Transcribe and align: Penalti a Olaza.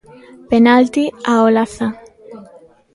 Penalti 0.49 1.03
a 1.31 1.33
Olaza. 1.47 1.87